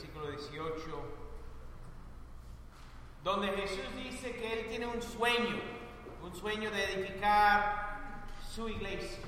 [0.00, 0.80] versículo 18,
[3.22, 5.60] donde Jesús dice que Él tiene un sueño,
[6.22, 9.26] un sueño de edificar su iglesia.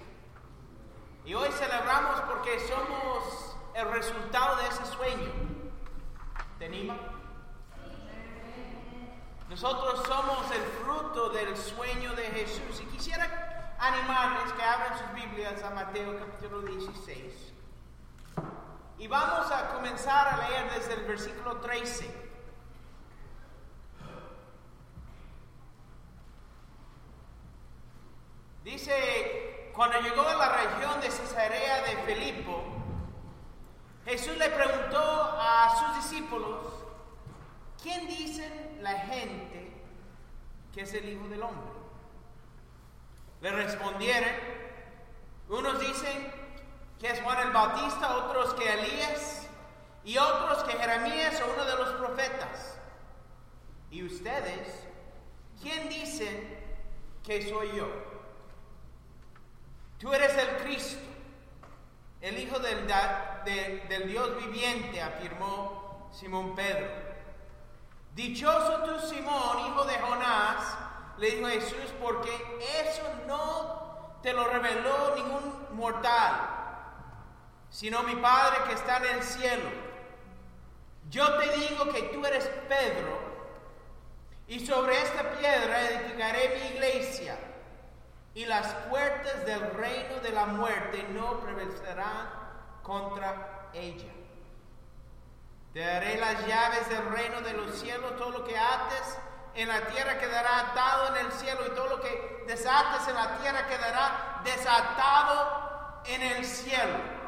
[1.26, 5.30] Y hoy celebramos porque somos el resultado de ese sueño.
[6.58, 6.96] ¿Te anima?
[9.50, 12.80] Nosotros somos el fruto del sueño de Jesús.
[12.80, 17.51] Y quisiera animarles que abran sus Biblias a Mateo capítulo 16.
[19.02, 22.08] Y vamos a comenzar a leer desde el versículo 13.
[28.62, 32.62] Dice, cuando llegó a la región de Cesarea de Filipo,
[34.04, 36.64] Jesús le preguntó a sus discípulos,
[37.82, 39.82] ¿quién dicen la gente
[40.72, 41.72] que es el Hijo del Hombre?
[43.40, 44.30] Le respondieron,
[45.48, 46.41] unos dicen
[47.02, 49.48] que es Juan el Bautista, otros que Elías
[50.04, 52.78] y otros que Jeremías o uno de los profetas.
[53.90, 54.86] ¿Y ustedes
[55.60, 56.64] quién dicen
[57.24, 57.88] que soy yo?
[59.98, 61.02] Tú eres el Cristo,
[62.20, 66.86] el Hijo del, del Dios viviente, afirmó Simón Pedro.
[68.14, 70.78] Dichoso tú, Simón, hijo de Jonás,
[71.18, 72.30] le dijo Jesús, porque
[72.80, 76.51] eso no te lo reveló ningún mortal,
[77.72, 79.68] sino mi Padre que está en el cielo.
[81.10, 83.32] Yo te digo que tú eres Pedro,
[84.46, 87.38] y sobre esta piedra edificaré mi iglesia
[88.34, 92.30] y las puertas del reino de la muerte no prevalecerán
[92.82, 94.12] contra ella.
[95.72, 99.18] Te daré las llaves del reino de los cielos, todo lo que ates
[99.54, 103.38] en la tierra quedará atado en el cielo y todo lo que desates en la
[103.38, 107.21] tierra quedará desatado en el cielo.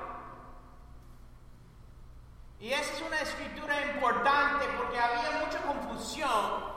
[2.60, 6.74] Y esa es una escritura importante porque había mucha confusión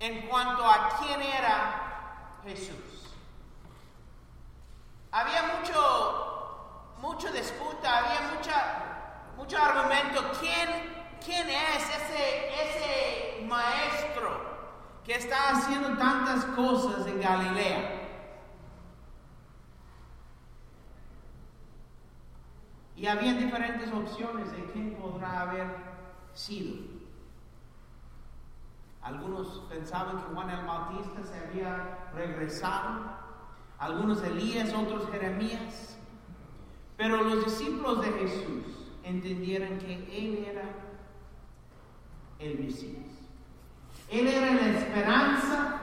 [0.00, 3.08] en cuanto a quién era Jesús.
[5.10, 8.54] Había mucho, mucho disputa, había mucha,
[9.36, 10.32] mucho argumento.
[10.40, 10.68] ¿Quién,
[11.24, 14.54] quién es ese, ese maestro
[15.04, 18.03] que está haciendo tantas cosas en Galilea?
[22.96, 25.66] Y había diferentes opciones de quién podrá haber
[26.32, 26.76] sido.
[29.02, 33.02] Algunos pensaban que Juan el Bautista se había regresado,
[33.78, 35.98] algunos Elías, otros Jeremías.
[36.96, 40.70] Pero los discípulos de Jesús entendieron que Él era
[42.38, 43.04] el Mesías.
[44.10, 45.80] Él era la esperanza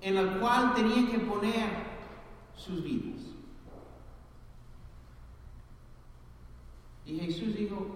[0.00, 1.68] en la cual tenían que poner
[2.56, 3.20] sus vidas.
[7.08, 7.86] Y Jesús dijo,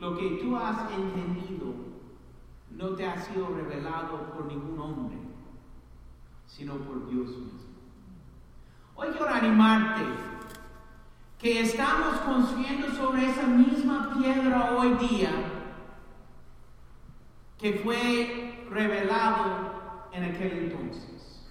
[0.00, 1.72] lo que tú has entendido
[2.72, 5.16] no te ha sido revelado por ningún hombre,
[6.48, 7.60] sino por Dios mismo.
[8.96, 10.02] Hoy quiero animarte
[11.38, 15.30] que estamos construyendo sobre esa misma piedra hoy día
[17.56, 21.46] que fue revelado en aquel entonces.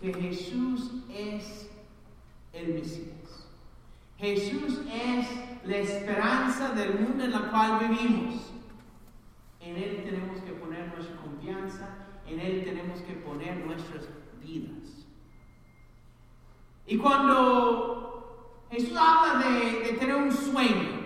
[0.00, 1.70] Que Jesús es
[2.52, 3.21] el Mesías.
[4.22, 5.26] Jesús es
[5.64, 8.52] la esperanza del mundo en el cual vivimos.
[9.58, 11.88] En Él tenemos que poner nuestra confianza,
[12.28, 14.08] en Él tenemos que poner nuestras
[14.40, 15.08] vidas.
[16.86, 21.02] Y cuando Jesús habla de, de tener un sueño,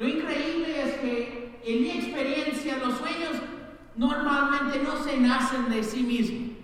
[0.00, 3.36] lo increíble es que en mi experiencia los sueños
[3.94, 6.56] normalmente no se nacen de sí mismos,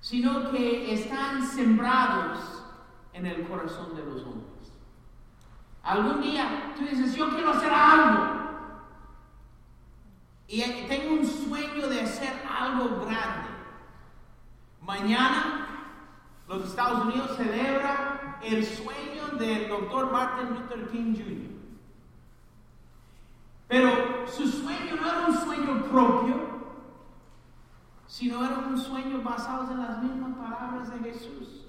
[0.00, 2.62] sino que están sembrados
[3.12, 4.49] en el corazón de los hombres.
[5.90, 8.38] Algún día tú dices, yo quiero hacer algo.
[10.46, 13.48] Y tengo un sueño de hacer algo grande.
[14.82, 15.66] Mañana
[16.46, 21.50] los Estados Unidos celebra el sueño del doctor Martin Luther King Jr.
[23.66, 26.36] Pero su sueño no era un sueño propio,
[28.06, 31.59] sino era un sueño basado en las mismas palabras de Jesús.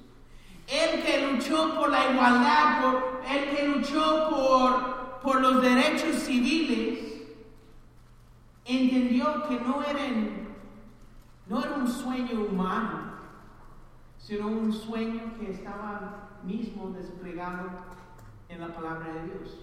[0.68, 2.96] El que luchó por la igualdad,
[3.30, 7.00] el que luchó por, por los derechos civiles,
[8.66, 10.48] entendió que no, eran,
[11.48, 13.12] no era un sueño humano,
[14.18, 17.70] sino un sueño que estaba mismo desplegado
[18.50, 19.58] en la palabra de Dios.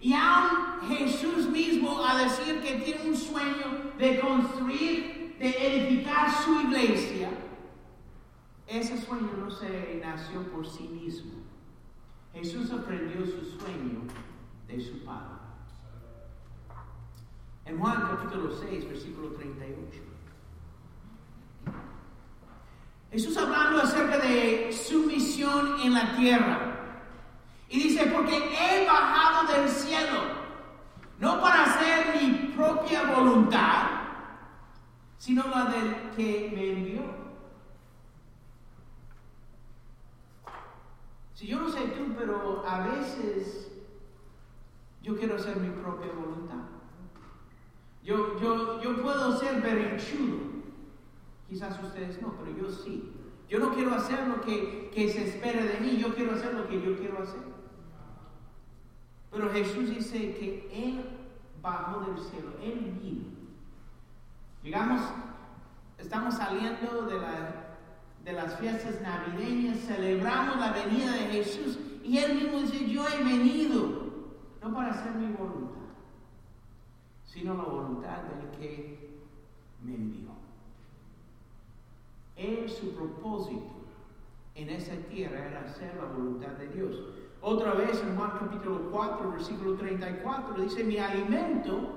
[0.00, 6.60] Y aún Jesús mismo a decir que tiene un sueño de construir, de edificar su
[6.62, 7.28] iglesia,
[8.70, 11.32] ese sueño no se nació por sí mismo,
[12.32, 14.02] Jesús aprendió su sueño
[14.68, 15.40] de su Padre.
[17.64, 20.02] En Juan capítulo 6, versículo 38.
[23.10, 26.76] Jesús hablando acerca de su misión en la tierra.
[27.68, 30.22] Y dice, porque he bajado del cielo,
[31.18, 33.86] no para hacer mi propia voluntad,
[35.18, 37.29] sino la del que me envió.
[41.40, 43.72] Si yo no sé tú, pero a veces
[45.02, 46.58] yo quiero hacer mi propia voluntad.
[48.04, 50.36] Yo, yo, yo puedo ser berrinchudo.
[51.48, 53.10] Quizás ustedes no, pero yo sí.
[53.48, 56.68] Yo no quiero hacer lo que, que se espera de mí, yo quiero hacer lo
[56.68, 57.40] que yo quiero hacer.
[59.30, 61.06] Pero Jesús dice que Él
[61.62, 63.24] bajó del cielo, Él vino.
[64.62, 65.00] Llegamos,
[65.96, 67.59] estamos saliendo de, la,
[68.30, 73.24] de las fiestas navideñas, celebramos la venida de Jesús y Él mismo dice, yo he
[73.24, 74.10] venido,
[74.62, 75.80] no para hacer mi voluntad,
[77.26, 79.20] sino la voluntad del que
[79.82, 80.30] me envió.
[82.36, 83.74] Él, su propósito
[84.54, 86.96] en esa tierra era hacer la voluntad de Dios.
[87.42, 91.96] Otra vez en Juan capítulo 4, versículo 34, dice, mi alimento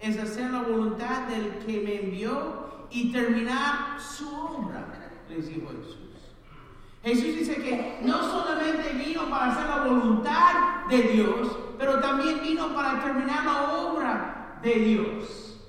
[0.00, 4.95] es hacer la voluntad del que me envió y terminar su obra,
[5.28, 6.06] les dijo Jesús.
[7.02, 12.74] Jesús dice que no solamente vino para hacer la voluntad de Dios, pero también vino
[12.74, 15.60] para terminar la obra de Dios.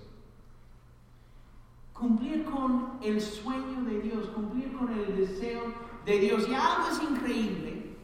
[1.93, 5.73] Cumplir con el sueño de Dios, cumplir con el deseo
[6.05, 6.47] de Dios.
[6.49, 7.95] Y algo es increíble,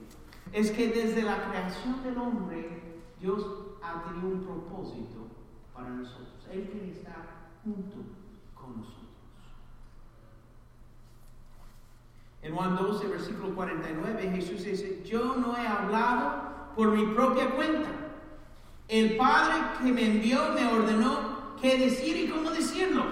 [0.51, 3.45] es que desde la creación del hombre, Dios
[3.81, 5.27] ha tenido un propósito
[5.73, 6.47] para nosotros.
[6.51, 7.97] Él quiere estar junto
[8.53, 9.02] con nosotros.
[12.43, 17.89] En Juan 12, versículo 49, Jesús dice, yo no he hablado por mi propia cuenta.
[18.89, 23.05] El Padre que me envió me ordenó qué decir y cómo decirlo.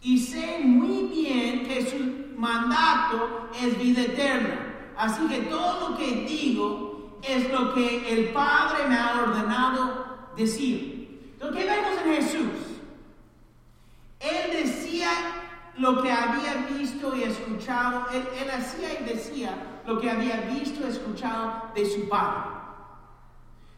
[0.00, 4.92] Y sé muy bien que su mandato es vida eterna.
[4.96, 10.06] Así que todo lo que digo es lo que el Padre me ha ordenado
[10.36, 11.34] decir.
[11.40, 12.78] Lo que vemos en Jesús,
[14.20, 15.39] Él decía
[15.78, 20.90] lo que había visto y escuchado, él, hacía y decía lo que había visto y
[20.90, 22.50] escuchado de su Padre.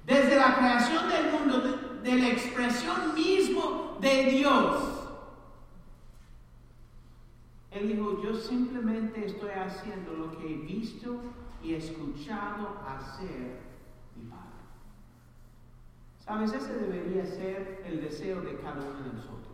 [0.06, 4.92] Desde la creación del mundo, de, de la expresión mismo de Dios,
[7.70, 11.20] él dijo, yo simplemente estoy haciendo lo que he visto
[11.62, 13.60] y escuchado hacer
[14.16, 14.42] mi Padre.
[16.24, 16.52] ¿Sabes?
[16.52, 19.51] Ese debería ser el deseo de cada uno de nosotros.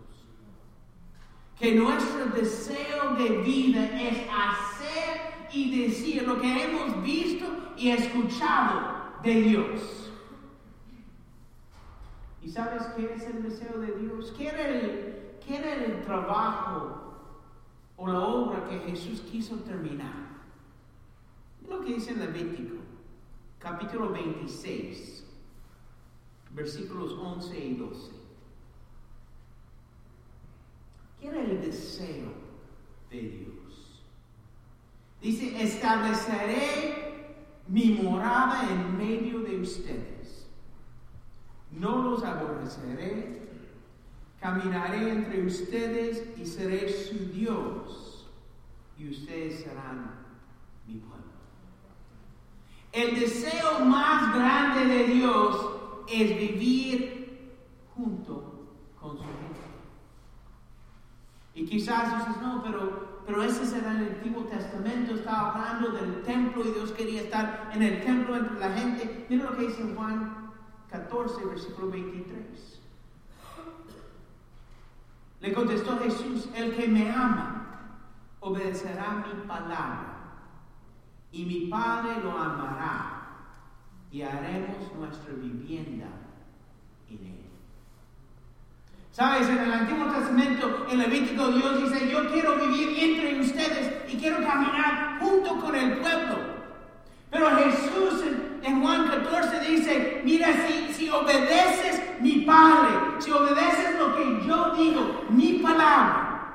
[1.59, 7.47] Que nuestro deseo de vida es hacer y decir lo que hemos visto
[7.77, 10.13] y escuchado de Dios.
[12.43, 14.33] ¿Y sabes qué es el deseo de Dios?
[14.39, 17.09] ¿Qué era el, qué el trabajo
[17.99, 20.15] o la obra que Jesús quiso terminar.
[21.69, 22.77] Lo que dice en Levítico,
[23.59, 25.27] capítulo 26,
[26.53, 28.18] versículos 11 y 12.
[31.20, 32.33] ¿Qué era el deseo
[33.11, 34.04] de Dios?
[35.21, 37.35] Dice, estableceré
[37.66, 40.49] mi morada en medio de ustedes.
[41.73, 43.38] No los aborreceré
[44.40, 48.28] Caminaré entre ustedes y seré su Dios,
[48.97, 50.14] y ustedes serán
[50.87, 51.26] mi pueblo.
[52.93, 55.71] El deseo más grande de Dios
[56.09, 57.50] es vivir
[57.97, 58.69] junto
[59.00, 59.68] con su gente.
[61.59, 66.65] Y quizás dices, no, pero, pero ese en el Antiguo Testamento, estaba hablando del templo
[66.65, 69.27] y Dios quería estar en el templo entre la gente.
[69.29, 70.53] Mira lo que dice Juan
[70.88, 72.81] 14, versículo 23.
[75.41, 77.97] Le contestó Jesús, el que me ama
[78.38, 80.15] obedecerá mi palabra
[81.33, 83.31] y mi Padre lo amará
[84.12, 86.07] y haremos nuestra vivienda
[87.11, 87.38] en él.
[89.19, 94.17] Sabes, en el Antiguo Testamento, en Levítico, Dios dice, yo quiero vivir entre ustedes y
[94.17, 96.37] quiero caminar junto con el pueblo.
[97.29, 98.23] Pero Jesús
[98.63, 104.77] en, Juan 14 dice, mira, si, si obedeces mi Padre, si obedeces lo que yo
[104.77, 106.53] digo, mi palabra,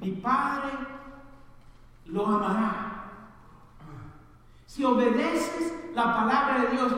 [0.00, 0.70] mi Padre
[2.06, 3.04] lo amará.
[4.66, 6.92] Si obedeces la palabra de Dios,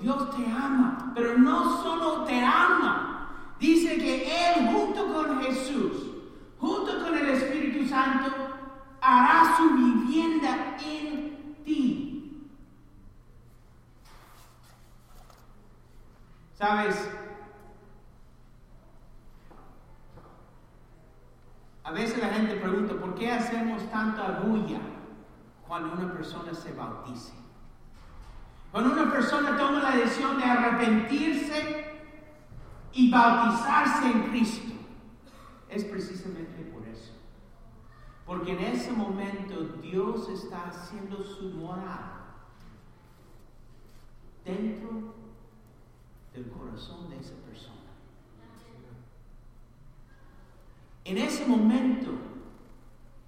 [0.00, 3.54] Dios te ama, pero no solo te ama.
[3.58, 5.92] Dice que Él junto con Jesús,
[6.58, 8.30] junto con el Espíritu Santo,
[9.00, 12.48] hará su vivienda en ti.
[16.54, 17.10] ¿Sabes?
[21.84, 24.80] A veces la gente pregunta, ¿por qué hacemos tanta bulla
[25.66, 27.32] cuando una persona se bautiza?
[28.70, 31.86] Cuando una persona toma la decisión de arrepentirse
[32.92, 34.72] y bautizarse en Cristo,
[35.70, 37.12] es precisamente por eso.
[38.26, 42.18] Porque en ese momento Dios está haciendo su morada
[44.44, 45.14] dentro
[46.34, 47.74] del corazón de esa persona.
[51.04, 52.10] En ese momento,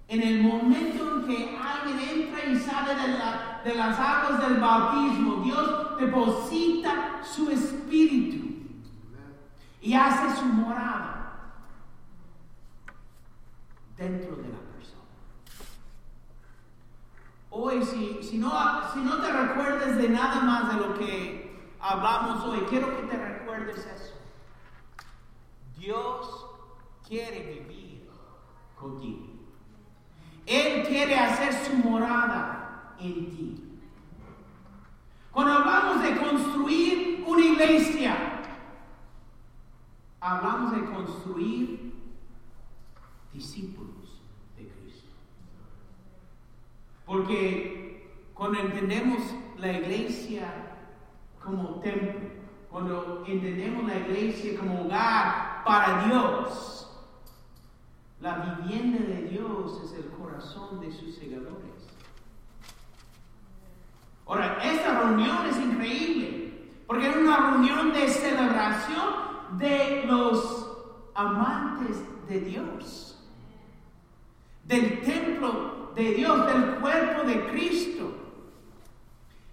[0.07, 5.43] en el momento en que alguien entra y sale de, de las aguas del bautismo,
[5.43, 8.47] Dios deposita su espíritu
[9.81, 11.53] y hace su morada
[13.97, 15.01] dentro de la persona.
[17.51, 18.51] Hoy, si, si, no,
[18.93, 23.17] si no te recuerdes de nada más de lo que hablamos hoy, quiero que te
[23.17, 24.15] recuerdes eso.
[25.77, 26.45] Dios
[27.07, 28.09] quiere vivir
[28.79, 29.27] contigo.
[30.45, 32.60] Él quiere hacer su morada
[33.07, 33.63] en ti.
[35.31, 38.41] Cuando hablamos de construir una iglesia,
[40.19, 41.93] hablamos de construir
[43.33, 44.21] discípulos
[44.57, 45.09] de Cristo.
[47.05, 49.21] Porque cuando entendemos
[49.57, 50.51] la iglesia
[51.43, 52.29] como templo,
[52.69, 56.89] cuando entendemos la iglesia como hogar para Dios,
[58.19, 61.80] la vivienda de Dios es el corazón de sus segadores.
[64.31, 66.53] Ahora, esta reunión es increíble,
[66.87, 70.71] porque es una reunión de celebración de los
[71.13, 71.97] amantes
[72.29, 73.21] de Dios,
[74.63, 78.09] del templo de Dios, del cuerpo de Cristo.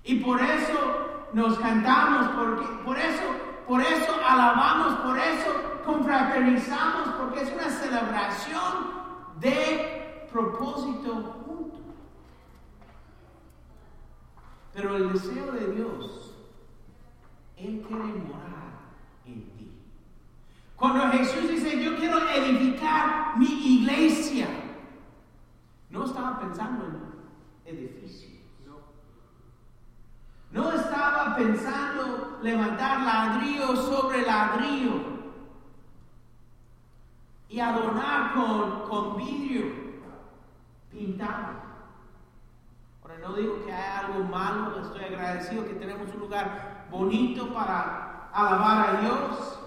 [0.05, 2.29] Y por eso nos cantamos,
[2.85, 3.25] por eso,
[3.67, 8.93] por eso alabamos, por eso confraternizamos porque es una celebración
[9.41, 11.79] de propósito junto.
[14.79, 16.37] Pero el deseo de Dios,
[17.57, 18.79] Él quiere morar
[19.27, 19.73] en ti.
[20.77, 24.47] Cuando Jesús dice, yo quiero edificar mi iglesia,
[25.91, 26.85] no estaba pensando
[27.65, 28.39] en edificio.
[30.53, 34.93] No estaba pensando levantar ladrillo sobre ladrillo
[37.49, 39.73] y adornar con, con vidrio
[40.93, 41.68] pintado.
[43.21, 48.89] No digo que hay algo malo, estoy agradecido que tenemos un lugar bonito para alabar
[48.89, 49.59] a Dios,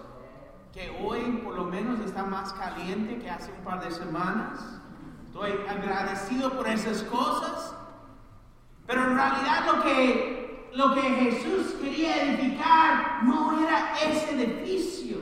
[0.73, 4.59] que hoy por lo menos está más caliente que hace un par de semanas.
[5.25, 7.75] Estoy agradecido por esas cosas,
[8.87, 15.17] pero en realidad lo que, lo que Jesús quería edificar no era ese edificio,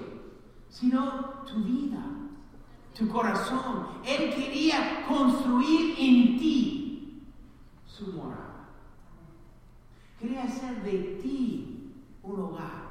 [0.69, 1.99] sino tu vida
[2.99, 3.87] tu corazón.
[4.05, 6.78] Él quería construir en ti
[7.99, 8.69] su morada.
[10.19, 12.89] Quería hacer de ti un hogar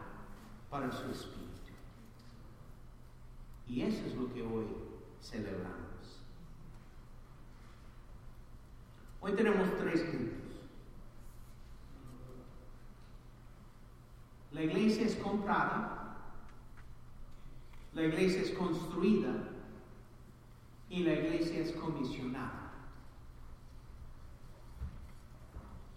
[0.71, 1.49] para su espíritu.
[3.67, 4.67] Y eso es lo que hoy
[5.23, 6.23] celebramos.
[9.21, 10.39] Hoy tenemos tres puntos.
[14.53, 16.17] La iglesia es comprada,
[17.95, 19.35] la iglesia es construida
[20.89, 22.58] y la iglesia es comisionada.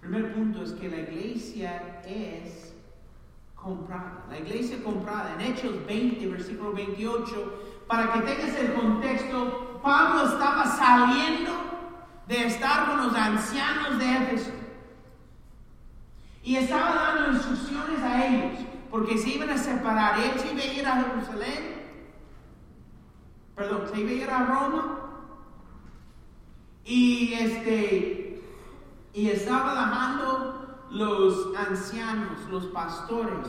[0.01, 2.73] Primer punto es que la iglesia es
[3.55, 4.25] comprada.
[4.29, 10.65] La iglesia comprada en Hechos 20, versículo 28, para que tengas el contexto, Pablo estaba
[10.65, 11.51] saliendo
[12.27, 14.51] de estar con los ancianos de Éfeso
[16.43, 20.19] y estaba dando instrucciones a ellos, porque se iban a separar.
[20.19, 21.81] Él se iba a ir a Jerusalén
[23.61, 24.99] perdón, se iba a ir a Roma
[26.83, 28.20] y este
[29.13, 33.47] y estaba dejando los ancianos, los pastores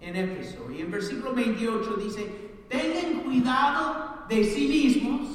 [0.00, 0.70] en Éfeso.
[0.70, 5.28] Y en versículo 28 dice, tengan cuidado de sí mismos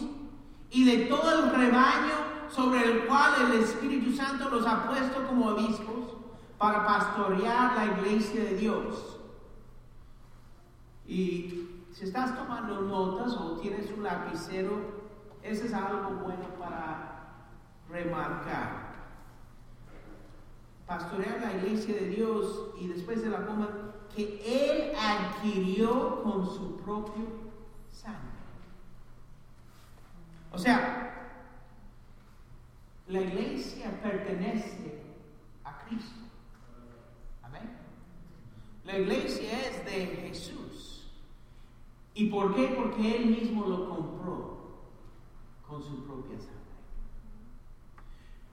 [0.71, 5.47] y de todo el rebaño sobre el cual el Espíritu Santo los ha puesto como
[5.47, 6.15] obispos
[6.57, 9.19] para pastorear la iglesia de Dios.
[11.05, 15.05] Y si estás tomando notas o tienes un lapicero,
[15.43, 17.51] ese es algo bueno para
[17.89, 18.84] remarcar.
[20.87, 23.69] Pastorear la iglesia de Dios y después de la coma
[24.15, 27.25] que Él adquirió con su propio
[27.91, 28.19] sangre.
[30.51, 31.05] O sea,
[33.07, 35.01] la iglesia pertenece
[35.63, 36.21] a Cristo.
[37.43, 37.77] Amén.
[38.85, 41.11] La iglesia es de Jesús.
[42.13, 42.67] ¿Y por qué?
[42.67, 44.55] Porque Él mismo lo compró
[45.67, 46.55] con su propia sangre.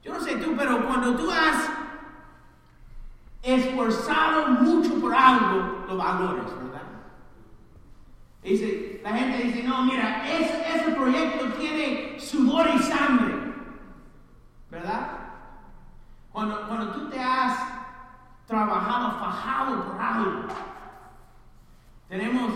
[0.03, 1.71] Yo no sé tú, pero cuando tú has
[3.43, 6.83] esforzado mucho por algo, lo valores, ¿verdad?
[8.43, 13.55] Dice, la gente dice, no, mira, ese, ese proyecto tiene sudor y sangre,
[14.71, 15.19] ¿verdad?
[16.31, 17.59] Cuando, cuando tú te has
[18.47, 20.43] trabajado, fajado por algo,
[22.09, 22.53] tenemos,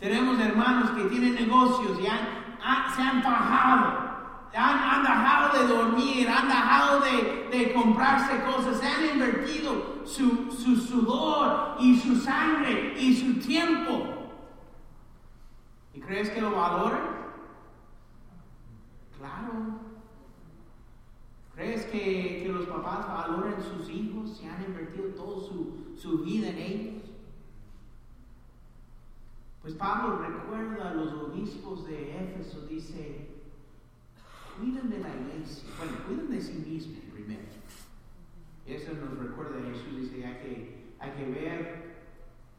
[0.00, 4.05] tenemos hermanos que tienen negocios y se han fajado
[4.54, 11.76] han, dejado de dormir, han dejado de, comprarse cosas, se han invertido su, su sudor
[11.80, 14.32] y su sangre y su tiempo.
[15.94, 17.16] ¿Y crees que lo valoran?
[19.18, 19.86] Claro.
[21.54, 26.48] ¿Crees que, que, los papás valoran sus hijos y han invertido toda su, su vida
[26.48, 27.02] en ellos?
[29.62, 33.25] Pues Pablo recuerda a los obispos de Éfeso, dice,
[34.58, 35.68] cuiden de la iglesia.
[35.78, 37.42] Bueno, cuiden de sí mismos primero.
[38.66, 41.96] Eso nos recuerda Jesús, dice, hay que, hay que ver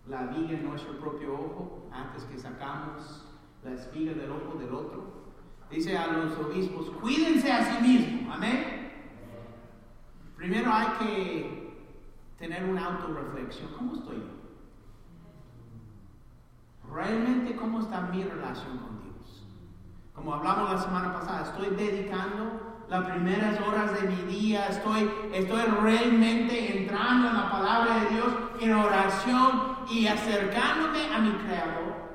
[0.08, 3.26] la viga en nuestro propio ojo antes que sacamos
[3.64, 5.28] la espiga del ojo del otro.
[5.70, 8.34] Dice a los obispos, cuídense a sí mismos.
[8.34, 8.94] Amén.
[10.38, 11.74] Primero hay que
[12.38, 13.72] tener una autorreflexión.
[13.78, 14.38] ¿Cómo estoy yo?
[16.94, 18.97] ¿Realmente cómo está mi relación con?
[20.18, 25.62] Como hablamos la semana pasada, estoy dedicando las primeras horas de mi día, estoy, estoy
[25.62, 32.08] realmente entrando en la palabra de Dios en oración y acercándome a mi Creador.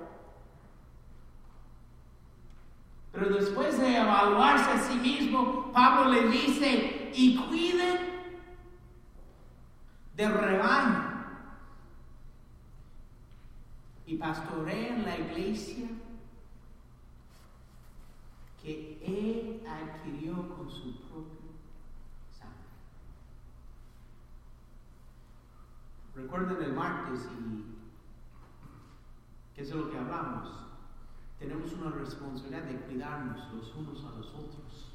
[3.12, 7.98] Pero después de evaluarse a sí mismo, Pablo le dice, y cuiden
[10.16, 11.24] del rebaño
[14.06, 15.86] y pastoreen la iglesia
[18.62, 21.50] que Él adquirió con su propio
[22.30, 22.56] sangre.
[26.14, 27.64] Recuerden el martes y
[29.54, 30.48] qué es lo que hablamos.
[31.40, 34.92] Tenemos una responsabilidad de cuidarnos los unos a los otros.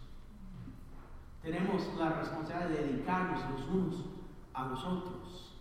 [1.41, 3.95] Tenemos la responsabilidad de dedicarnos los unos
[4.53, 5.55] a los otros.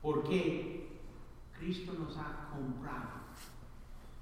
[0.00, 1.00] Porque
[1.58, 3.08] Cristo nos ha comprado.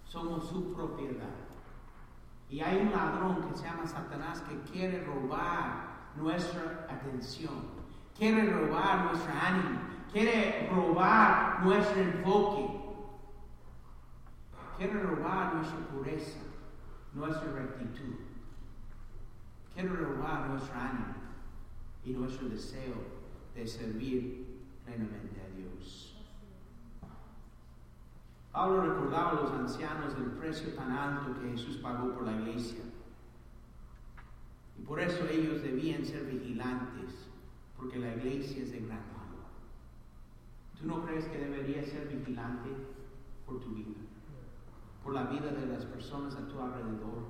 [0.06, 1.45] Somos su propiedad.
[2.48, 7.64] Y hay un ladrón que se llama Satanás que quiere robar nuestra atención,
[8.16, 9.80] quiere robar nuestro ánimo,
[10.12, 12.80] quiere robar nuestro enfoque,
[14.78, 16.38] quiere robar nuestra pureza,
[17.12, 18.14] nuestra rectitud,
[19.74, 21.14] quiere robar nuestro ánimo
[22.04, 22.94] y nuestro deseo
[23.54, 26.15] de servir plenamente a Dios.
[28.56, 32.84] Pablo recordaba a los ancianos del precio tan alto que Jesús pagó por la iglesia.
[34.78, 37.28] Y por eso ellos debían ser vigilantes,
[37.76, 39.44] porque la iglesia es de gran valor.
[40.80, 42.70] ¿Tú no crees que deberías ser vigilante
[43.44, 44.00] por tu vida?
[45.04, 47.28] Por la vida de las personas a tu alrededor.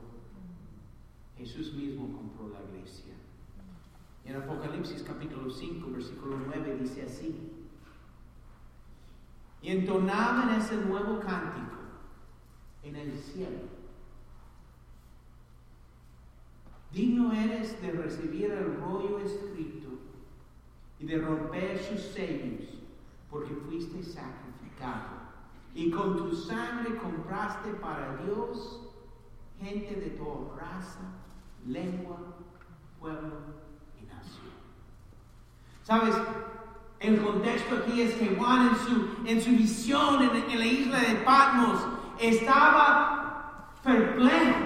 [1.37, 3.15] Jesús mismo compró la iglesia.
[4.25, 7.56] En Apocalipsis capítulo 5, versículo 9 dice así
[9.63, 11.77] y entonaban ese nuevo cántico
[12.83, 13.77] en el cielo.
[16.93, 19.89] Digno eres de recibir el rollo escrito
[20.99, 22.69] y de romper sus sellos,
[23.31, 25.27] porque fuiste sacrificado.
[25.75, 28.81] Y con tu sangre compraste para Dios
[29.61, 31.01] gente de toda raza,
[31.67, 32.19] lengua,
[32.99, 33.41] pueblo
[34.01, 34.53] y nación.
[35.83, 36.15] ¿Sabes?
[36.99, 41.15] El contexto aquí es que Juan en su, en su visión en, la isla de
[41.17, 41.79] Patmos
[42.19, 44.57] estaba perplejo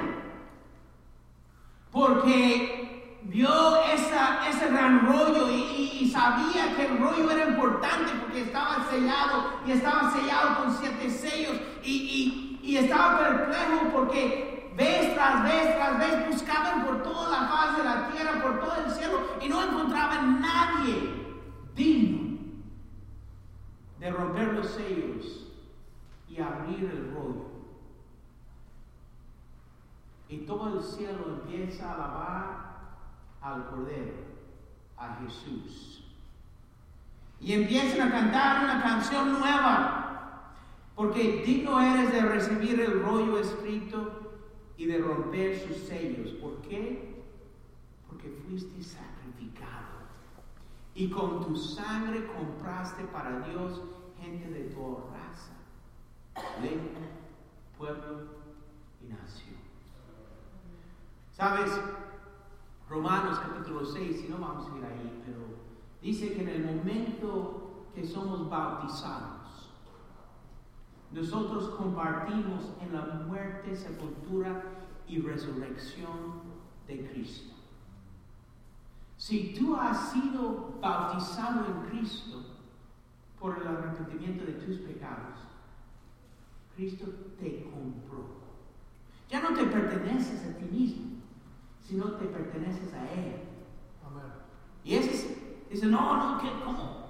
[1.91, 8.85] porque vio esa, ese gran rollo y, sabía que el rollo era importante porque estaba
[8.91, 15.77] sellado y estaba sellado con siete sellos y, y estaba perplejo porque vez tras vez
[15.77, 19.49] tras vez buscaban por toda la faz de la tierra, por todo el cielo y
[19.49, 21.20] no encontraban nadie
[21.75, 22.39] digno
[23.99, 25.47] de romper los sellos
[26.29, 27.51] y abrir el rollo.
[30.29, 32.71] Y todo el cielo empieza a alabar
[33.43, 34.15] al Cordero,
[34.97, 36.05] a Jesús.
[37.41, 40.55] Y empiezan a cantar una canción nueva,
[40.95, 44.33] porque digno eres de recibir el rollo escrito
[44.77, 46.31] y de romper sus sellos.
[46.35, 47.23] ¿Por qué?
[48.09, 49.10] Porque fuiste sacrificado
[51.01, 53.81] Y con tu sangre compraste para Dios
[54.21, 55.55] gente de toda raza,
[56.61, 57.01] lengua,
[57.79, 58.27] pueblo
[59.01, 59.57] y nación.
[61.33, 61.73] ¿Sabes?
[62.87, 65.39] Romanos capítulo 6, si no vamos a ir ahí, pero
[66.03, 69.71] dice que en el momento que somos bautizados,
[71.13, 74.63] nosotros compartimos en la muerte, sepultura
[75.09, 76.43] y resurrección
[76.87, 77.50] de Cristo.
[79.21, 82.43] Si tú has sido bautizado en Cristo
[83.39, 85.41] por el arrepentimiento de tus pecados,
[86.75, 87.05] Cristo
[87.39, 88.25] te compró.
[89.29, 91.19] Ya no te perteneces a ti mismo,
[91.87, 93.43] sino te perteneces a Él.
[94.85, 97.09] Y ese es, dice, no, no, ¿qué, ¿cómo?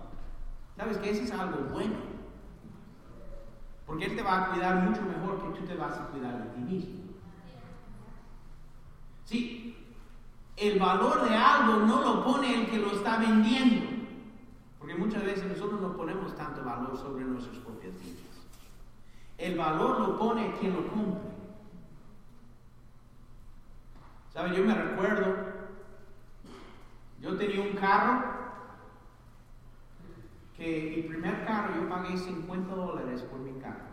[0.76, 1.94] ¿Sabes que ese es algo bueno?
[3.86, 6.50] Porque Él te va a cuidar mucho mejor que tú te vas a cuidar de
[6.56, 7.00] ti mismo.
[9.26, 9.79] Sí,
[10.60, 13.86] el valor de algo no lo pone el que lo está vendiendo.
[14.78, 18.20] Porque muchas veces nosotros no ponemos tanto valor sobre nuestras propias vidas.
[19.38, 21.30] El valor lo pone quien lo compra.
[24.34, 24.54] ¿Sabe?
[24.54, 25.34] Yo me recuerdo,
[27.20, 28.22] yo tenía un carro
[30.56, 33.90] que mi primer carro yo pagué 50 dólares por mi carro.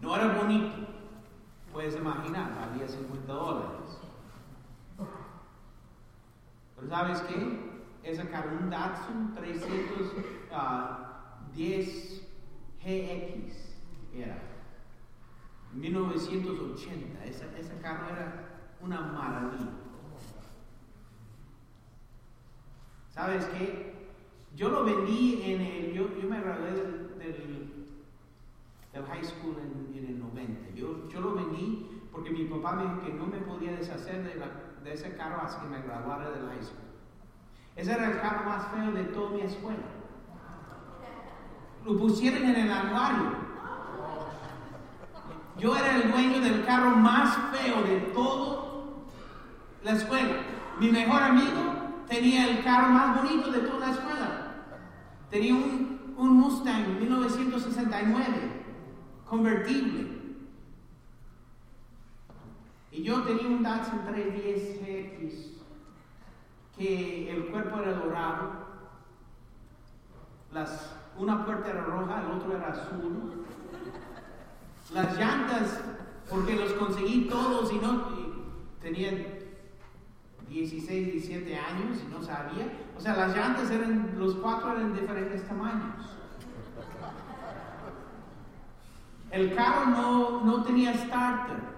[0.00, 0.93] No era bonito,
[1.74, 3.98] puedes imaginar, valía 50 dólares.
[6.76, 7.74] Pero ¿sabes qué?
[8.04, 12.22] Ese carro, un Datsun 310
[12.84, 13.74] GX
[14.14, 14.38] era.
[15.72, 19.72] 1980, esa, ese carro era una maravilla.
[23.10, 23.92] ¿Sabes qué?
[24.54, 27.74] Yo lo vendí en el, yo, yo me gradué del, del,
[29.06, 30.70] high school en, en, el 90.
[30.74, 31.33] Yo, yo lo
[32.12, 34.46] porque mi papá me dijo que no me podía deshacer de, la,
[34.82, 36.78] de ese carro hasta que me graduara del high school.
[37.76, 39.82] Ese era el carro más feo de toda mi escuela.
[41.84, 43.44] Lo pusieron en el anuario.
[45.58, 48.64] Yo era el dueño del carro más feo de toda
[49.82, 50.36] la escuela.
[50.78, 51.74] Mi mejor amigo
[52.08, 54.54] tenía el carro más bonito de toda la escuela.
[55.30, 58.26] Tenía un Mustang 1969
[59.28, 60.13] convertible.
[62.94, 65.54] Y yo tenía un Datsun 310 GX
[66.76, 68.52] que el cuerpo era dorado,
[71.18, 73.44] una puerta era roja, el otro era azul.
[74.92, 75.80] Las llantas,
[76.30, 78.04] porque los conseguí todos y no
[78.80, 79.24] tenían
[80.48, 82.78] 16, 17 años y no sabía.
[82.96, 85.96] O sea, las llantas eran, los cuatro eran diferentes tamaños.
[89.32, 91.73] El carro no, no tenía starter.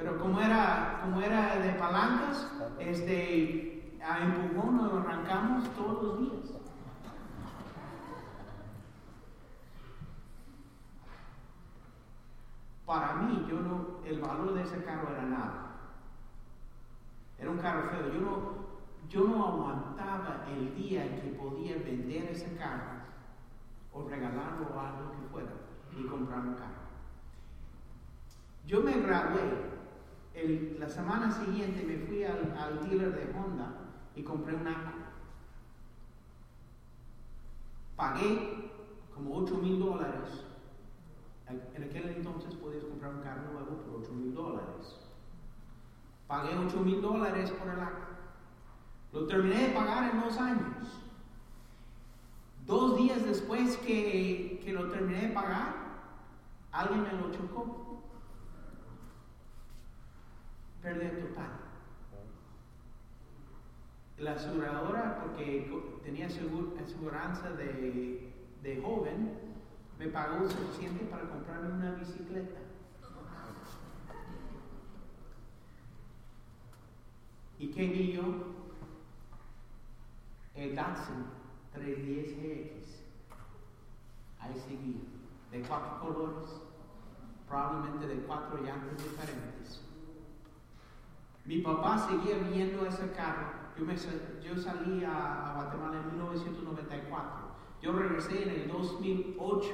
[0.00, 6.56] Pero como era, como era de palancas, este, a empujón lo arrancamos todos los días.
[12.86, 15.66] Para mí, yo no, el valor de ese carro era nada.
[17.38, 18.10] Era un carro feo.
[18.14, 18.40] Yo no,
[19.10, 23.00] yo no aguantaba el día en que podía vender ese carro
[23.92, 25.52] o regalarlo o algo que fuera
[25.94, 26.88] y comprar un carro.
[28.66, 29.79] Yo me gradué.
[30.34, 33.72] La semana siguiente me fui al, al dealer de Honda
[34.14, 35.12] y compré un Acura.
[37.96, 38.70] Pagué
[39.14, 40.44] como 8 mil dólares
[41.74, 44.96] en aquel entonces podías comprar un carro nuevo por 8 mil dólares.
[46.26, 48.06] Pagué 8 mil dólares por el acto.
[49.12, 51.02] Lo terminé de pagar en dos años.
[52.66, 55.74] Dos días después que, que lo terminé de pagar,
[56.70, 57.89] alguien me lo chocó.
[60.82, 61.50] Pérdida total.
[64.18, 65.70] La aseguradora, porque
[66.04, 69.30] tenía aseguranza de, de joven,
[69.98, 72.60] me pagó suficiente para comprarme una bicicleta.
[77.58, 78.22] ¿Y qué vi yo?
[80.54, 81.26] El Datsun
[81.74, 82.70] 310GX.
[84.40, 85.02] Ahí seguía,
[85.50, 86.50] de cuatro colores,
[87.46, 89.89] probablemente de cuatro llantas diferentes.
[91.50, 93.48] Mi papá seguía viendo ese carro.
[93.76, 97.50] Yo, me, yo salí a, Guatemala en 1994
[97.82, 99.68] yo regresé en el 2008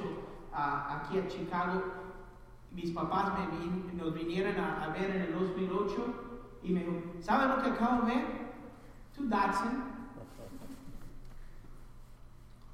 [0.54, 1.82] aquí a Chicago.
[2.70, 3.34] Mis papás
[3.92, 8.14] nos vinieron a, ver en el 2008 y me dijo, ¿sabes lo que acabo de
[8.14, 8.24] ver?
[9.14, 9.84] Tu Datsun.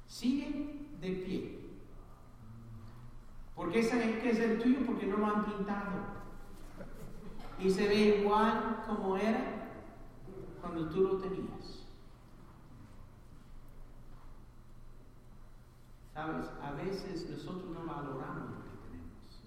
[0.07, 1.59] Sigue de pie.
[3.53, 4.85] ¿Por qué saben que es el tuyo?
[4.85, 6.22] Porque no lo han pintado.
[7.59, 9.71] Y se ve igual como era.
[10.61, 11.83] cuando tú lo tenías.
[16.13, 19.41] Sabes, a veces nosotros no valoramos lo que tenemos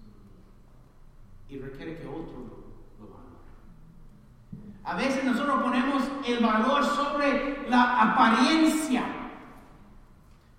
[1.49, 3.37] y requiere que otro lo, lo valore.
[4.83, 9.05] A veces nosotros ponemos el valor sobre la apariencia.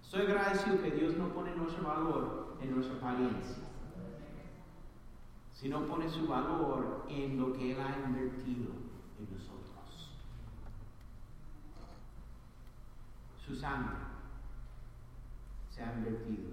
[0.03, 3.68] Soy agradecido que Dios no pone nuestro valor en nuestra apariencia,
[5.61, 8.71] sino pone su valor en lo que Él ha invertido
[9.19, 10.13] en nosotros.
[13.45, 13.97] Su sangre
[15.69, 16.51] se ha invertido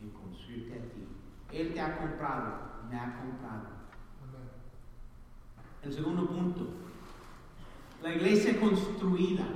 [0.00, 1.08] en construirte a ti.
[1.50, 2.54] Él te ha comprado,
[2.88, 3.74] me ha comprado.
[5.82, 6.66] El segundo punto,
[8.02, 9.46] la iglesia construida.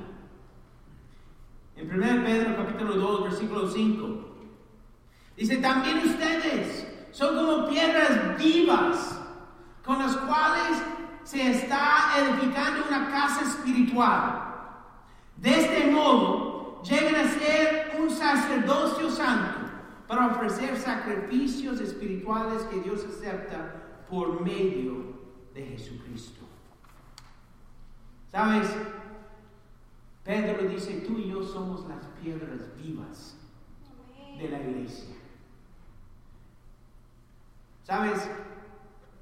[1.77, 4.25] En 1 Pedro capítulo 2, versículo 5,
[5.37, 9.19] dice, también ustedes son como piedras vivas
[9.85, 10.79] con las cuales
[11.25, 14.45] se está edificando una casa espiritual.
[15.37, 19.59] De este modo, llegan a ser un sacerdocio santo
[20.07, 25.19] para ofrecer sacrificios espirituales que Dios acepta por medio
[25.55, 26.45] de Jesucristo.
[28.33, 28.69] ¿Sabes?
[30.25, 33.37] Pedro dice, tú y yo somos las piedras vivas
[34.39, 35.18] de la iglesia.
[37.89, 38.31] ¿Sabes?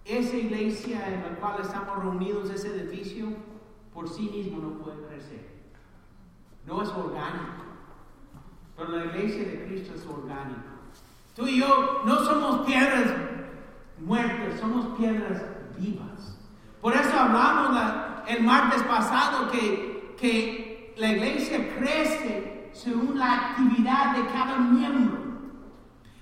[0.05, 3.29] Esa iglesia en la cual estamos reunidos, ese edificio,
[3.95, 5.47] por sí mismo no puede crecer.
[6.67, 7.63] No es orgánico.
[8.77, 10.65] Pero la iglesia de Cristo es orgánica.
[11.37, 13.15] Tú y yo no somos piedras
[14.01, 15.45] muertas, somos piedras
[15.79, 16.37] vivas.
[16.81, 17.81] Por eso hablamos
[18.27, 25.26] el martes pasado que, que la iglesia crece según la actividad de cada miembro.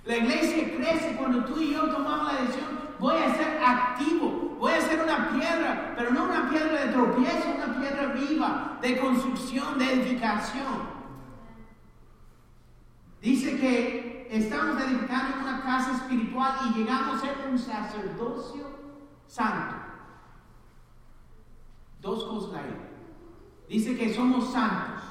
[0.05, 4.73] La iglesia crece cuando tú y yo tomamos la decisión, voy a ser activo, voy
[4.73, 9.79] a ser una piedra, pero no una piedra de tropiezo, una piedra viva, de construcción,
[9.79, 10.95] de edificación.
[13.23, 18.67] Dice que estamos edificando una casa espiritual y llegamos a ser un sacerdocio
[19.27, 19.77] santo.
[22.03, 22.77] Dos cosas ahí.
[23.69, 25.03] Dice que somos santos,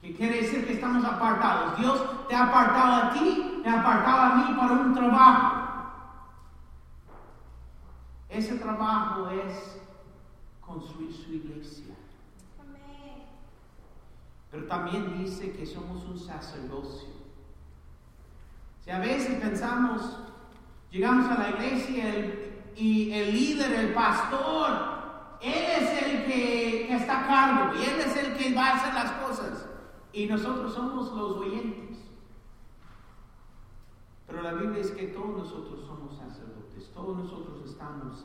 [0.00, 1.78] que quiere decir que estamos apartados.
[1.78, 5.56] Dios te ha apartado a ti, me ha apartado a mí para un trabajo.
[8.28, 9.80] Ese trabajo es
[10.60, 11.96] construir su iglesia.
[14.52, 17.08] Pero también dice que somos un sacerdocio.
[18.84, 20.16] Si a veces pensamos,
[20.92, 22.04] llegamos a la iglesia
[22.76, 28.16] y el líder, el pastor, él es el que, está a cargo y él es
[28.16, 29.68] el que va a hacer las cosas.
[30.12, 31.85] Y nosotros somos los oyentes.
[34.26, 38.24] Pero la Biblia es que todos nosotros somos sacerdotes, todos nosotros estamos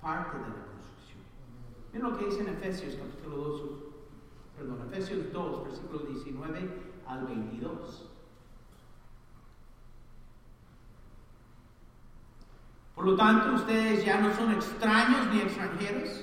[0.00, 1.20] parte de la construcción.
[1.92, 3.62] Miren lo que dice en Efesios capítulo 2,
[4.56, 8.06] perdón, Efesios 2, versículo 19 al 22.
[12.94, 16.22] Por lo tanto, ustedes ya no son extraños ni extranjeros,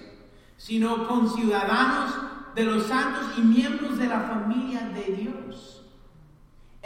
[0.58, 2.13] sino conciudadanos
[2.54, 5.77] de los santos y miembros de la familia de Dios,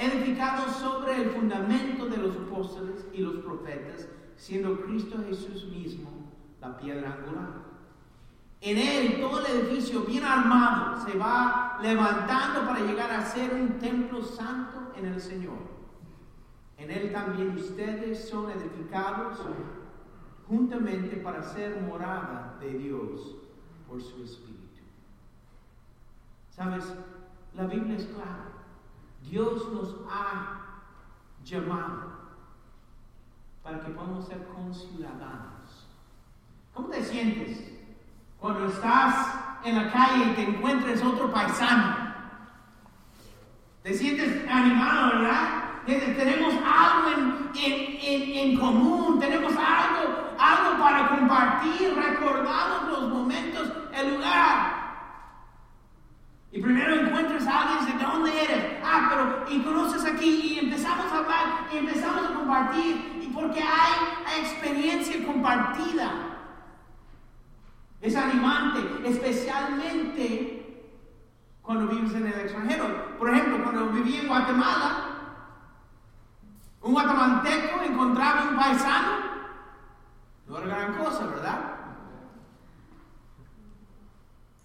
[0.01, 6.09] edificados sobre el fundamento de los apóstoles y los profetas, siendo Cristo Jesús mismo
[6.59, 7.71] la piedra angular.
[8.61, 13.79] En él todo el edificio bien armado se va levantando para llegar a ser un
[13.79, 15.57] templo santo en el Señor.
[16.77, 19.39] En él también ustedes son edificados
[20.47, 23.35] juntamente para ser morada de Dios
[23.87, 24.61] por su Espíritu.
[26.49, 26.85] ¿Sabes?
[27.55, 28.50] La Biblia es clara.
[29.29, 30.61] Dios nos ha
[31.43, 32.11] llamado
[33.63, 35.87] para que podamos ser conciudadanos.
[36.73, 37.71] ¿Cómo te sientes
[38.39, 42.11] cuando estás en la calle y te encuentres otro paisano?
[43.83, 45.61] ¿Te sientes animado, verdad?
[45.85, 47.09] tenemos algo
[47.55, 54.80] en, común, tenemos algo, algo para compartir, recordamos los momentos, el lugar.
[56.51, 58.79] Y primero encuentras a alguien ¿de dónde eres?
[58.83, 63.61] Ah, pero, y conoces aquí, y empezamos a hablar, y empezamos a compartir, y porque
[63.61, 63.93] hay,
[64.25, 66.11] hay experiencia compartida.
[68.01, 70.61] Es animante, especialmente
[71.61, 73.17] cuando vives en el extranjero.
[73.17, 75.11] Por ejemplo, cuando viví en Guatemala,
[76.81, 79.17] un guatemalteco encontraba un paisano,
[80.47, 81.75] no era gran cosa, ¿verdad?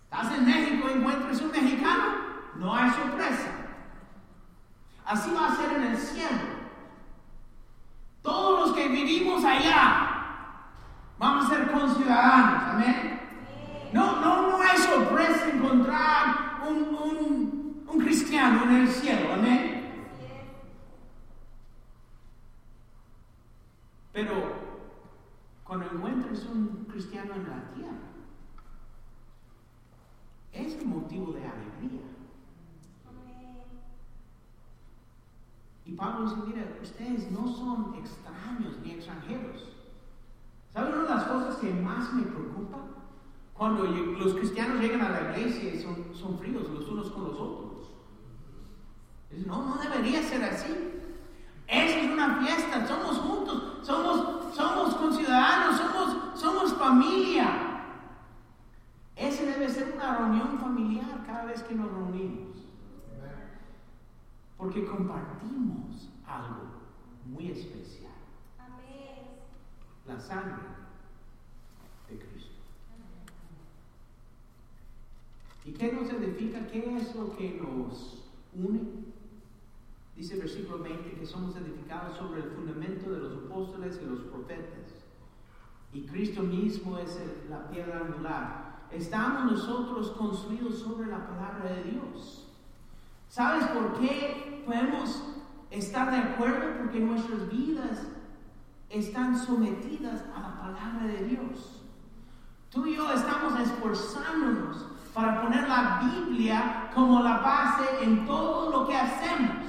[0.05, 0.47] Estás en
[0.97, 2.05] encuentres un mexicano,
[2.57, 3.51] no hay sorpresa.
[5.05, 6.57] Así va a ser en el cielo.
[8.23, 10.17] Todos los que vivimos allá
[11.19, 13.21] vamos a ser conciudadanos, amén.
[13.93, 19.77] No, no, no hay sorpresa encontrar un, un, un cristiano en el cielo, amén.
[24.13, 24.33] Pero
[25.63, 28.16] cuando encuentres un cristiano en la tierra,
[30.59, 32.03] es motivo de alegría.
[35.85, 39.77] Y Pablo dice, mira, ustedes no son extraños ni extranjeros.
[40.73, 42.79] ¿Saben una de las cosas que más me preocupa?
[43.55, 47.91] Cuando los cristianos llegan a la iglesia y son, fríos los unos con los otros.
[49.47, 50.73] no, no debería ser así.
[51.69, 57.66] Esa es una fiesta, somos juntos, somos, somos conciudadanos, somos, somos familia.
[59.17, 62.57] Ese debe ser una reunión familiar cada vez que nos reunimos.
[64.59, 66.67] Porque compartimos algo
[67.25, 68.13] muy especial.
[70.07, 70.63] La sangre
[72.09, 72.61] de Cristo.
[75.65, 76.67] ¿Y qué nos edifica?
[76.69, 78.23] ¿Qué es lo que nos
[78.55, 79.07] une?
[80.15, 84.21] Dice el versículo 20 que somos edificados sobre el fundamento de los apóstoles y los
[84.21, 85.05] profetas.
[85.93, 87.19] Y Cristo mismo es
[87.51, 88.66] la piedra angular.
[88.93, 92.47] Estamos nosotros construidos sobre la palabra de Dios.
[93.29, 95.23] ¿Sabes por qué podemos
[95.71, 96.79] estar de acuerdo?
[96.79, 98.07] Porque nuestras vidas
[98.89, 101.83] están sometidas a la palabra de Dios.
[102.71, 108.87] Tú y yo estamos esforzándonos para poner la Biblia como la base en todo lo
[108.87, 109.65] que hacemos.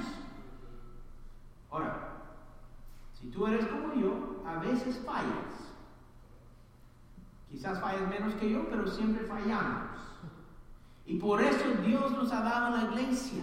[1.70, 2.08] Ahora,
[3.14, 5.57] si tú eres como yo, a veces fallas.
[7.50, 9.98] Quizás fallas menos que yo, pero siempre fallamos.
[11.06, 13.42] Y por eso Dios nos ha dado la iglesia.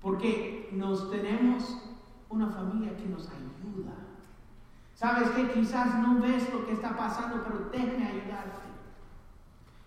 [0.00, 1.78] Porque nos tenemos
[2.28, 3.94] una familia que nos ayuda.
[4.94, 8.66] Sabes que quizás no ves lo que está pasando, pero déjame ayudarte.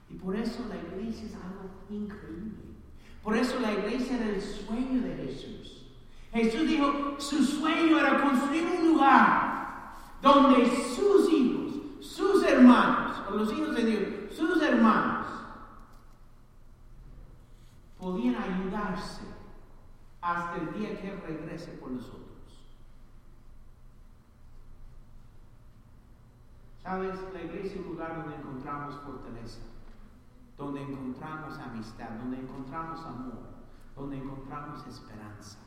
[0.10, 2.70] Y por eso la iglesia es algo increíble.
[3.24, 5.86] Por eso la iglesia era el sueño de Jesús.
[6.32, 11.69] Jesús dijo, su sueño era construir un lugar donde sus hijos,
[12.02, 15.28] sus hermanos, o los hijos de Dios, sus hermanos,
[17.98, 19.24] podían ayudarse
[20.22, 22.30] hasta el día que regrese por nosotros.
[26.82, 27.16] ¿Sabes?
[27.34, 29.62] La iglesia es un lugar donde encontramos fortaleza,
[30.58, 33.50] donde encontramos amistad, donde encontramos amor,
[33.96, 35.60] donde encontramos esperanza.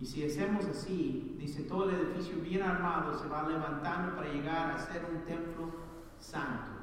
[0.00, 4.70] Y si hacemos así, dice, todo el edificio bien armado se va levantando para llegar
[4.70, 5.70] a ser un templo
[6.20, 6.78] santo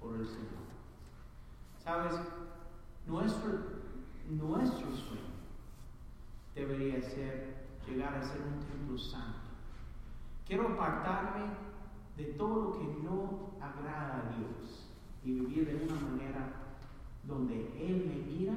[0.00, 0.66] por el Señor.
[1.82, 2.14] ¿Sabes?
[3.06, 3.50] Nuestro,
[4.28, 5.26] nuestro sueño
[6.54, 9.38] debería ser llegar a ser un templo santo.
[10.46, 11.46] Quiero apartarme
[12.16, 14.88] de todo lo que no agrada a Dios
[15.24, 16.52] y vivir de una manera
[17.24, 18.54] donde Él me mira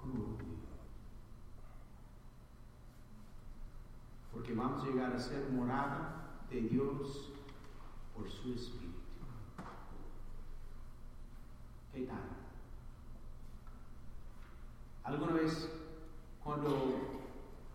[0.00, 0.57] con
[4.48, 7.32] porque vamos a llegar a ser morada de Dios
[8.16, 8.98] por su Espíritu.
[11.92, 12.22] ¿Qué tal?
[15.04, 15.70] ¿Alguna vez
[16.42, 17.26] cuando,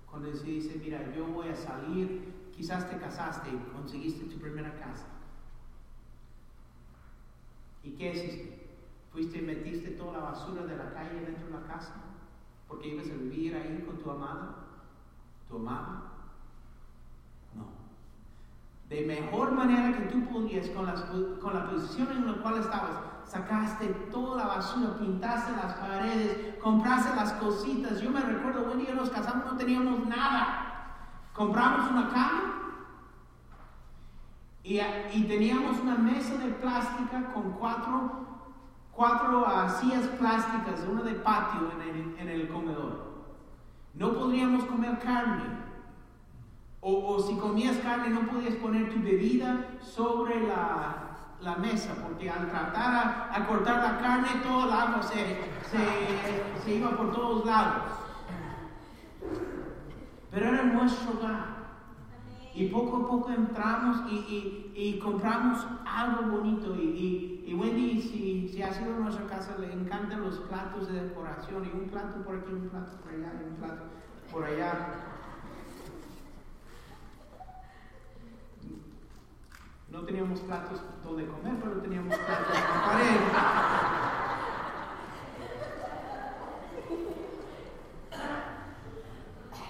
[0.09, 5.05] cuando dice, mira, yo voy a salir, quizás te casaste conseguiste tu primera casa?
[7.83, 8.67] ¿Y qué hiciste?
[9.11, 11.93] ¿Fuiste y metiste toda la basura de la calle dentro de la casa?
[12.67, 14.55] Porque ibas a vivir ahí con tu amada,
[15.47, 16.12] tu amada
[18.93, 20.85] de mejor manera que tú podías con,
[21.41, 22.91] con la posición en la cual estabas.
[23.25, 27.99] Sacaste toda la basura, pintaste las paredes, compraste las cositas.
[27.99, 31.25] Yo me recuerdo, un día nos casamos, no teníamos nada.
[31.33, 32.53] Compramos una cama
[34.61, 38.27] y, y teníamos una mesa de plástica con cuatro,
[38.91, 43.23] cuatro uh, sillas plásticas, una de patio en el, en el comedor.
[43.95, 45.63] No podríamos comer carne
[46.85, 50.99] o, si comías carne no podías poner tu bebida sobre la,
[51.59, 55.37] mesa, porque al tratar a, cortar la carne, todo el agua se,
[56.63, 57.93] se, iba por todos lados.
[60.31, 61.53] Pero era nuestro hogar.
[62.55, 66.75] Y poco a poco entramos y, compramos algo bonito.
[66.75, 71.03] Y, y, Wendy, si, si, ha sido en nuestra casa, le encantan los platos de
[71.03, 71.65] decoración.
[71.65, 73.83] Y un plato por aquí, un plato por allá, y un plato
[74.31, 75.13] por allá.
[79.93, 83.19] No teníamos platos donde comer, pero teníamos platos en pared.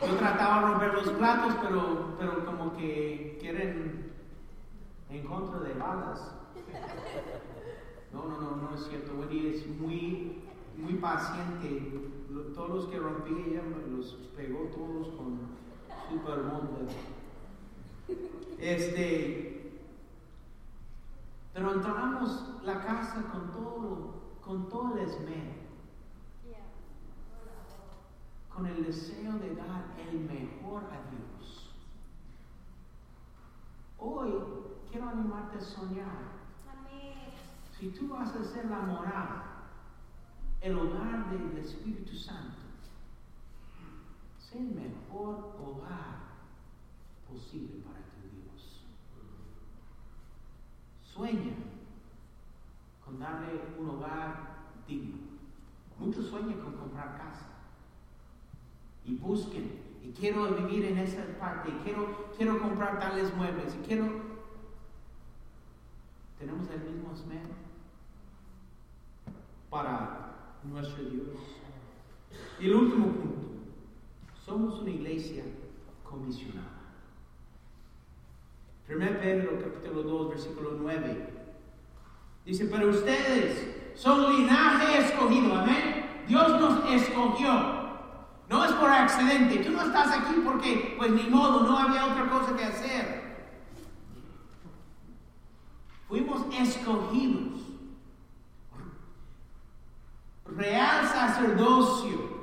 [0.02, 4.14] Yo trataba de romper los platos, pero, pero como que quieren
[5.10, 6.32] en contra de balas.
[8.14, 9.12] No, no, no, no es cierto.
[9.20, 10.42] Wendy es muy,
[10.78, 12.00] muy paciente.
[12.56, 13.62] Todos los que rompí ella
[13.92, 15.38] los pegó todos con
[16.10, 16.40] super
[18.58, 19.53] Este,
[21.54, 25.54] pero entramos la casa con todo, con todo el esmero,
[28.54, 31.70] con el deseo de dar el mejor a Dios.
[34.00, 34.34] Hoy
[34.92, 36.34] quiero animarte a soñar.
[37.80, 39.44] Si tú vas a ser la morada,
[40.62, 42.58] el hogar del Espíritu Santo,
[44.40, 46.24] sé el mejor hogar
[47.28, 48.86] posible para tu Dios.
[51.14, 51.54] Sueña
[53.06, 55.18] con darle un hogar digno.
[56.00, 57.50] Muchos sueñan con comprar casa.
[59.06, 59.80] Y busquen.
[60.02, 61.70] Y quiero vivir en esa parte.
[61.70, 63.76] Y quiero, quiero comprar tales muebles.
[63.76, 64.34] Y quiero...
[66.40, 67.50] Tenemos el mismo esmero
[69.70, 71.38] para nuestro Dios.
[72.60, 73.48] Y el último punto.
[74.44, 75.44] Somos una iglesia
[76.04, 76.83] comisionada.
[78.90, 81.30] 1 Pedro capítulo 2 versículo 9.
[82.46, 86.24] Dice, pero ustedes son linaje escogido, amén.
[86.28, 87.84] Dios nos escogió.
[88.50, 89.64] No es por accidente.
[89.64, 93.24] Tú no estás aquí porque, pues ni modo, no había otra cosa que hacer.
[96.08, 97.62] Fuimos escogidos.
[100.46, 102.34] Real sacerdocio.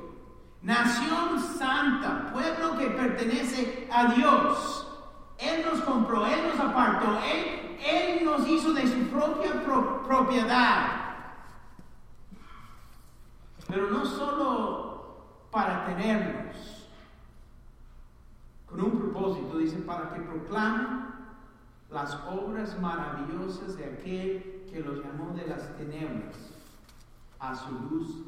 [0.63, 2.31] Nación santa.
[2.33, 4.90] Pueblo que pertenece a Dios.
[5.41, 9.63] Él nos compró, Él nos apartó, Él, Él nos hizo de su propia
[10.07, 11.01] propiedad.
[13.67, 15.17] Pero no solo
[15.49, 16.55] para tenernos,
[18.67, 21.11] con un propósito, dice, para que proclamen
[21.89, 26.35] las obras maravillosas de aquel que los llamó de las tinieblas
[27.39, 28.23] a su luz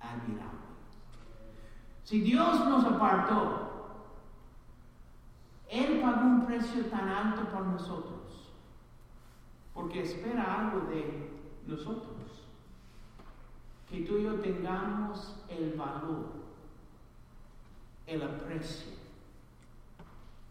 [0.00, 0.60] admirable.
[2.04, 3.69] Si Dios nos apartó,
[5.70, 8.50] él pagó un precio tan alto por nosotros,
[9.72, 11.30] porque espera algo de
[11.66, 12.16] nosotros.
[13.88, 16.26] Que tú y yo tengamos el valor,
[18.06, 18.92] el aprecio,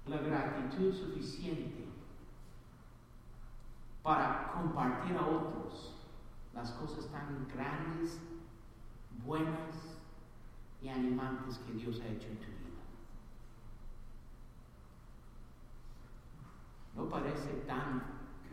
[0.08, 1.86] la gratitud suficiente
[4.02, 5.96] para compartir a otros
[6.54, 8.20] las cosas tan grandes,
[9.26, 9.98] buenas
[10.82, 12.69] y animantes que Dios ha hecho en tu vida.
[17.00, 18.04] No parece tan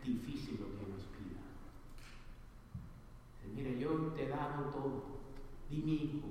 [0.05, 1.43] difícil lo que nos pida.
[3.53, 5.03] Mira, yo te he dado todo.
[5.69, 6.27] Dime, hijo,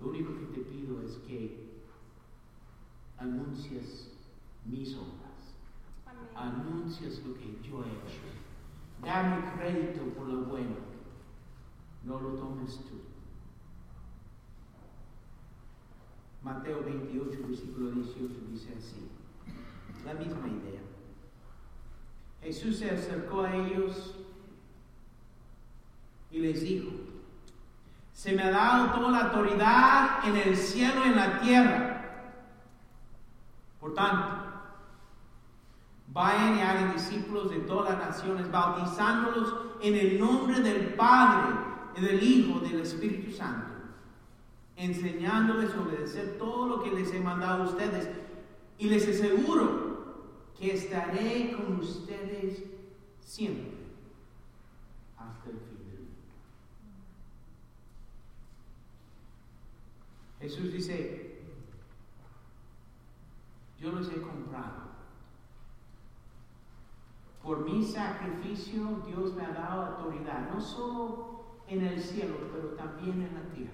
[0.00, 1.80] lo único que te pido es que
[3.16, 4.12] anuncies
[4.66, 5.54] mis obras.
[6.36, 8.20] Anuncies lo que yo he hecho.
[9.02, 10.76] Dame crédito por lo bueno.
[12.04, 13.00] No lo tomes tú.
[16.42, 19.08] Mateo 28, versículo 18 dice así.
[20.04, 20.89] La misma idea.
[22.42, 24.16] Jesús se acercó a ellos
[26.30, 26.90] y les dijo,
[28.12, 31.96] se me ha dado toda la autoridad en el cielo y en la tierra.
[33.80, 34.26] Por tanto,
[36.08, 42.00] vayan y hagan discípulos de todas las naciones, bautizándolos en el nombre del Padre, y
[42.00, 43.72] del Hijo, del Espíritu Santo,
[44.76, 48.08] enseñándoles a obedecer todo lo que les he mandado a ustedes.
[48.78, 49.89] Y les aseguro
[50.60, 52.62] que estaré con ustedes
[53.20, 53.78] siempre
[55.16, 56.14] hasta el fin del mundo.
[60.38, 61.40] Jesús dice,
[63.78, 64.90] yo los he comprado.
[67.42, 73.22] Por mi sacrificio Dios me ha dado autoridad, no solo en el cielo, pero también
[73.22, 73.72] en la tierra.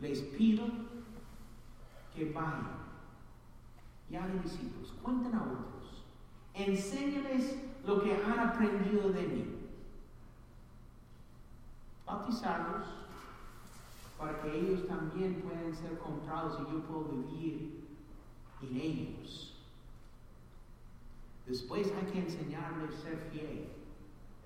[0.00, 0.66] Les pido
[2.12, 2.87] que vayan
[4.10, 6.04] y hagan discípulos, cuenten a otros,
[6.54, 9.54] enséñales lo que han aprendido de mí.
[12.06, 12.86] Bautizarlos
[14.18, 17.84] para que ellos también puedan ser comprados y yo puedo vivir
[18.62, 19.54] en ellos.
[21.46, 23.68] Después hay que enseñarles a ser fiel.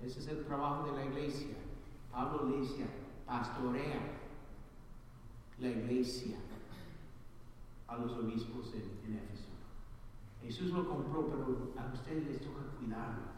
[0.01, 1.55] Ese es el trabajo de la iglesia.
[2.11, 2.85] Pablo le decía,
[3.25, 3.99] pastorea
[5.59, 6.37] la iglesia
[7.87, 9.52] a los obispos en, en Éfeso.
[10.43, 13.33] Jesús lo compró, pero a ustedes les toca cuidarlo.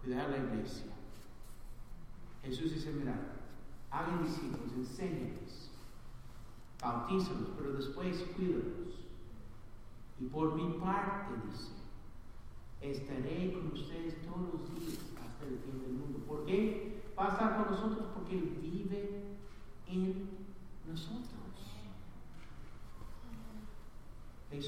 [0.00, 0.92] Cuidar la iglesia.
[2.42, 3.36] Jesús dice, mira,
[3.90, 5.70] hagan discípulos, enséñenles,
[6.80, 9.00] bautízalos, pero después cuídalos.
[10.20, 11.72] Y por mi parte, dice,
[12.80, 16.20] estaré con ustedes todos los días hasta el fin del mundo.
[16.26, 17.02] ¿Por qué?
[17.18, 19.24] Va a estar con nosotros porque Él vive
[19.88, 20.28] en
[20.88, 21.40] nosotros.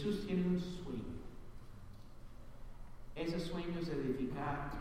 [0.02, 1.14] Jesús tiene un sueño.
[3.14, 4.72] Ese sueño es edificar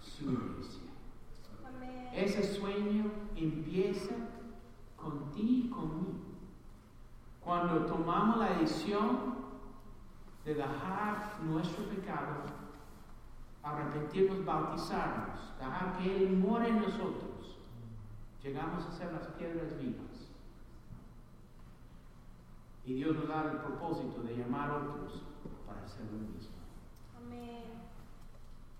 [0.00, 0.88] su iglesia.
[2.14, 4.14] Ese sueño empieza
[4.96, 6.20] con ti y conmigo.
[7.44, 9.34] Cuando tomamos la decisión
[10.46, 12.44] de dejar nuestro pecado,
[13.62, 17.58] arrepentirnos, bautizarnos, dejar que Él muera en nosotros,
[18.42, 20.09] llegamos a ser las piedras vivas.
[22.84, 25.22] Y Dios nos da el propósito de llamar a otros
[25.66, 26.56] para hacer lo mismo.
[27.16, 27.62] Amén.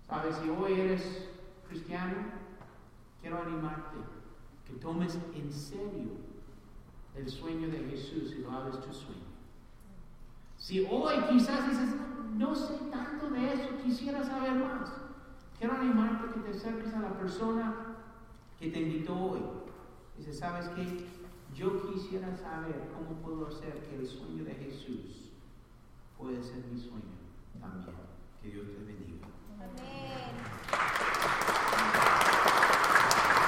[0.07, 0.35] ¿Sabes?
[0.37, 1.29] Si hoy eres
[1.67, 2.15] cristiano,
[3.21, 3.97] quiero animarte
[4.65, 6.11] que tomes en serio
[7.15, 9.21] el sueño de Jesús y lo hagas tu sueño.
[10.57, 11.95] Si hoy quizás dices,
[12.37, 14.93] no sé tanto de eso, quisiera saber más,
[15.57, 17.95] quiero animarte que te acerques a la persona
[18.59, 19.41] que te invitó hoy.
[20.17, 21.05] Dice, ¿sabes qué?
[21.61, 25.29] Yo quisiera saber cómo puedo hacer que el sueño de Jesús
[26.17, 27.13] pueda ser mi sueño
[27.59, 27.95] también.
[28.41, 29.27] Que Dios te bendiga.
[29.59, 31.10] Amén.